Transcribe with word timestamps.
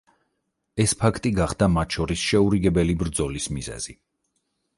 ეს 0.85 0.95
ფაქტი 1.01 1.31
გახდა 1.39 1.67
მათ 1.75 1.97
შორის 1.99 2.25
შეურიგებელი 2.31 2.97
ბრძოლის 3.03 3.49
მიზეზი. 3.59 3.97